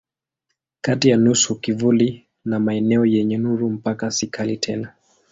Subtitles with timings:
[0.81, 4.93] Kati ya nusu kivuli na maeneo yenye nuru mpaka si kali tena.